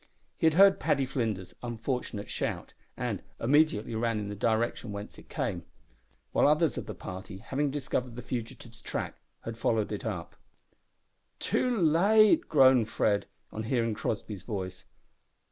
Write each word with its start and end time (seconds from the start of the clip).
He 0.35 0.47
had 0.47 0.55
heard 0.55 0.79
Paddy 0.79 1.05
Flinders's 1.05 1.53
unfortunate 1.61 2.27
shout, 2.27 2.73
and 2.97 3.21
immediately 3.39 3.93
ran 3.93 4.17
in 4.17 4.29
the 4.29 4.35
direction 4.35 4.91
whence 4.91 5.19
it 5.19 5.29
came; 5.29 5.63
while 6.31 6.47
others 6.47 6.75
of 6.75 6.87
the 6.87 6.95
party, 6.95 7.37
having 7.37 7.69
discovered 7.69 8.15
the 8.15 8.23
fugitive's 8.23 8.81
track, 8.81 9.19
had 9.41 9.59
followed 9.59 9.91
it 9.91 10.03
up. 10.03 10.35
"Too 11.37 11.69
late," 11.79 12.49
groaned 12.49 12.89
Fred 12.89 13.27
on 13.51 13.61
hearing 13.65 13.93
Crossby's 13.93 14.41
voice. 14.41 14.85